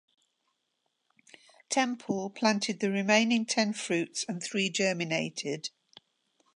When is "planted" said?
2.31-2.79